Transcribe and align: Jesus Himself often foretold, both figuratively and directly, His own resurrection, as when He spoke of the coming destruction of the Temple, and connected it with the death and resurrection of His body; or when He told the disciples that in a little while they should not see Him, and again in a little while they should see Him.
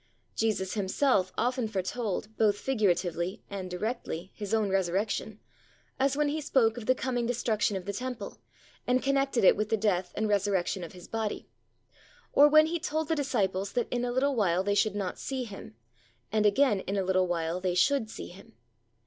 Jesus 0.35 0.73
Himself 0.73 1.31
often 1.37 1.67
foretold, 1.67 2.35
both 2.35 2.57
figuratively 2.57 3.43
and 3.51 3.69
directly, 3.69 4.31
His 4.33 4.51
own 4.51 4.71
resurrection, 4.71 5.39
as 5.99 6.17
when 6.17 6.29
He 6.29 6.41
spoke 6.41 6.75
of 6.75 6.87
the 6.87 6.95
coming 6.95 7.27
destruction 7.27 7.77
of 7.77 7.85
the 7.85 7.93
Temple, 7.93 8.39
and 8.87 9.03
connected 9.03 9.43
it 9.43 9.55
with 9.55 9.69
the 9.69 9.77
death 9.77 10.11
and 10.15 10.27
resurrection 10.27 10.83
of 10.83 10.93
His 10.93 11.07
body; 11.07 11.47
or 12.33 12.47
when 12.47 12.65
He 12.65 12.79
told 12.79 13.09
the 13.09 13.15
disciples 13.15 13.73
that 13.73 13.87
in 13.91 14.03
a 14.03 14.11
little 14.11 14.35
while 14.35 14.63
they 14.63 14.73
should 14.73 14.95
not 14.95 15.19
see 15.19 15.43
Him, 15.43 15.75
and 16.31 16.47
again 16.47 16.79
in 16.87 16.97
a 16.97 17.03
little 17.03 17.27
while 17.27 17.59
they 17.61 17.75
should 17.75 18.09
see 18.09 18.29
Him. 18.29 18.53